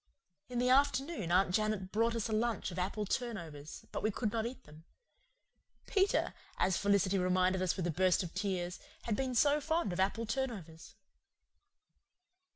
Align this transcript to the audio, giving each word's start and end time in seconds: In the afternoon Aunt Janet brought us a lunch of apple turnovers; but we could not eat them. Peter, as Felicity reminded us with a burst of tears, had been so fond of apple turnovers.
In 0.49 0.57
the 0.57 0.69
afternoon 0.71 1.31
Aunt 1.31 1.53
Janet 1.53 1.91
brought 1.91 2.15
us 2.15 2.27
a 2.27 2.31
lunch 2.33 2.71
of 2.71 2.79
apple 2.79 3.05
turnovers; 3.05 3.85
but 3.91 4.01
we 4.01 4.09
could 4.09 4.31
not 4.31 4.47
eat 4.47 4.63
them. 4.63 4.83
Peter, 5.85 6.33
as 6.57 6.75
Felicity 6.75 7.19
reminded 7.19 7.61
us 7.61 7.77
with 7.77 7.85
a 7.85 7.91
burst 7.91 8.23
of 8.23 8.33
tears, 8.33 8.79
had 9.03 9.15
been 9.15 9.35
so 9.35 9.61
fond 9.61 9.93
of 9.93 9.99
apple 9.99 10.25
turnovers. 10.25 10.95